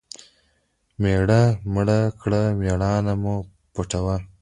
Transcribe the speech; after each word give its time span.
مېړه 1.01 1.41
مړ 1.73 1.87
کړه 2.21 2.41
مېړانه 2.59 3.13
مه 3.23 3.35
پوټوه. 3.73 4.15